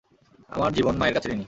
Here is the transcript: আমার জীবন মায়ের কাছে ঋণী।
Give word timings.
আমার 0.49 0.71
জীবন 0.73 0.95
মায়ের 0.97 1.15
কাছে 1.15 1.27
ঋণী। 1.27 1.39